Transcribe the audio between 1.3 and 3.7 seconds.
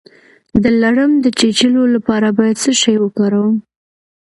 چیچلو لپاره باید څه شی وکاروم؟